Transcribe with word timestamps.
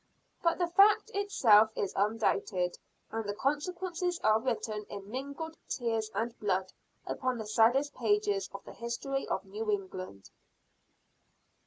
But 0.41 0.57
the 0.57 0.65
fact 0.65 1.11
itself 1.13 1.69
is 1.75 1.93
undoubted, 1.95 2.75
and 3.11 3.23
the 3.23 3.35
consequences 3.35 4.19
are 4.23 4.39
written 4.41 4.83
in 4.89 5.11
mingled 5.11 5.57
tears 5.69 6.09
and 6.15 6.35
blood 6.39 6.73
upon 7.05 7.37
the 7.37 7.45
saddest 7.45 7.93
pages 7.93 8.49
of 8.51 8.65
the 8.65 8.73
history 8.73 9.27
of 9.27 9.45
New 9.45 9.69
England. 9.69 10.31